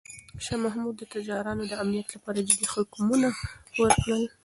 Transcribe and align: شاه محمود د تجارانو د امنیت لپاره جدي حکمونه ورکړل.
شاه 0.43 0.59
محمود 0.65 0.95
د 0.97 1.03
تجارانو 1.13 1.63
د 1.67 1.73
امنیت 1.83 2.07
لپاره 2.15 2.45
جدي 2.47 2.67
حکمونه 2.73 3.29
ورکړل. 3.81 4.23